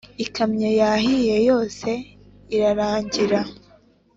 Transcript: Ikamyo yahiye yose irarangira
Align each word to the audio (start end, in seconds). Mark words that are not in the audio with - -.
Ikamyo 0.25 0.69
yahiye 0.81 1.35
yose 1.49 1.89
irarangira 2.55 3.39